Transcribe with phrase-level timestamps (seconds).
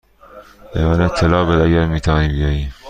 [0.73, 2.71] به من اطلاع بده اگر می توانی بیایی.